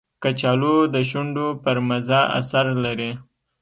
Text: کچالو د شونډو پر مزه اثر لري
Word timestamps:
کچالو 0.23 0.75
د 0.93 0.95
شونډو 1.09 1.47
پر 1.63 1.77
مزه 1.87 2.21
اثر 2.39 2.65
لري 2.83 3.11